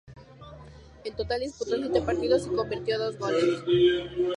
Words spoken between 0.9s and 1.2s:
En